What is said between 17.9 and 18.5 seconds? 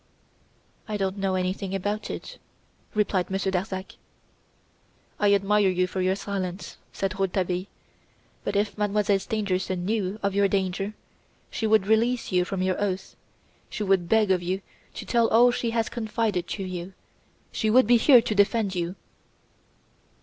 here to